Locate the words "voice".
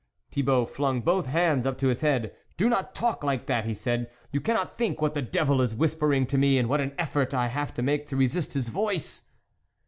8.69-9.29